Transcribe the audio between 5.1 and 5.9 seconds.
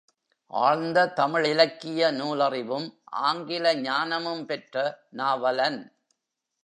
Navalan.